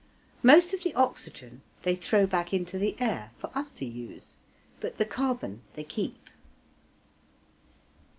Most 0.41 0.73
of 0.73 0.81
the 0.81 0.95
oxygen 0.95 1.61
they 1.83 1.95
throw 1.95 2.25
back 2.25 2.51
into 2.55 2.79
the 2.79 2.95
air 2.99 3.29
for 3.37 3.55
us 3.55 3.69
to 3.73 3.85
use, 3.85 4.37
but 4.79 4.97
the 4.97 5.05
carbon 5.05 5.61
they 5.75 5.83
keep. 5.83 6.27